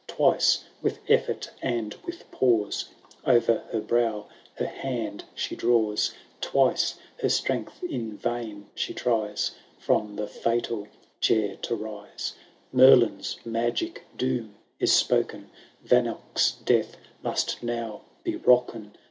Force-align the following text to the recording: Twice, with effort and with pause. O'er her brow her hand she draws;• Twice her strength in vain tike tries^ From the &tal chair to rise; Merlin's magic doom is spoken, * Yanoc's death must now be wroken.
Twice, 0.07 0.63
with 0.81 0.97
effort 1.07 1.51
and 1.61 1.93
with 2.03 2.31
pause. 2.31 2.89
O'er 3.27 3.39
her 3.39 3.79
brow 3.81 4.25
her 4.55 4.65
hand 4.65 5.25
she 5.35 5.55
draws;• 5.55 6.09
Twice 6.41 6.95
her 7.21 7.29
strength 7.29 7.83
in 7.83 8.17
vain 8.17 8.67
tike 8.75 8.95
tries^ 8.95 9.51
From 9.77 10.15
the 10.15 10.25
&tal 10.25 10.87
chair 11.19 11.55
to 11.57 11.75
rise; 11.75 12.33
Merlin's 12.73 13.37
magic 13.45 14.03
doom 14.17 14.55
is 14.79 14.91
spoken, 14.91 15.51
* 15.67 15.85
Yanoc's 15.87 16.53
death 16.53 16.97
must 17.21 17.61
now 17.61 18.01
be 18.23 18.33
wroken. 18.33 18.93